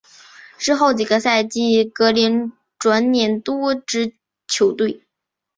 [0.57, 4.15] 之后几个赛季格林转辗多支
[4.47, 5.05] 球队。